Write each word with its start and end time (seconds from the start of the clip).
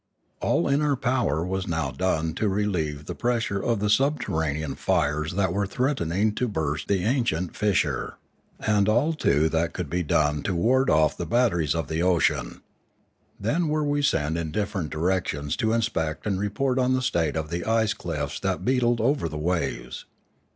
All 0.41 0.67
in 0.67 0.81
our 0.81 0.95
power 0.95 1.45
was 1.45 1.67
now 1.67 1.91
done 1.91 2.33
to 2.33 2.49
relieve 2.49 3.05
the 3.05 3.13
press 3.13 3.51
ure 3.51 3.63
of 3.63 3.79
the 3.79 3.87
subterranean 3.87 4.73
fires 4.73 5.33
that 5.33 5.53
were 5.53 5.67
threatening 5.67 6.29
646 6.29 6.31
Limanora 6.31 6.37
to 6.37 6.59
burst 6.59 6.87
the 6.87 7.05
ancient 7.05 7.55
fissure; 7.55 8.15
and 8.59 8.89
all 8.89 9.13
too 9.13 9.47
that 9.49 9.73
could 9.73 9.91
be 9.91 10.01
done 10.01 10.41
to 10.41 10.55
ward 10.55 10.89
off 10.89 11.15
the 11.15 11.27
batteries 11.27 11.75
of 11.75 11.87
the 11.87 12.01
ocean. 12.01 12.61
Then 13.39 13.67
were 13.67 13.85
we 13.85 14.01
sent 14.01 14.37
in 14.39 14.49
different 14.49 14.89
directions 14.89 15.55
to 15.57 15.71
inspect 15.71 16.25
and 16.25 16.39
report 16.39 16.79
on 16.79 16.93
the 16.95 17.03
state 17.03 17.35
of 17.35 17.51
the 17.51 17.63
ice 17.63 17.93
cliffs 17.93 18.39
that 18.39 18.65
beetled 18.65 18.99
over 18.99 19.29
the 19.29 19.37
waves. 19.37 20.05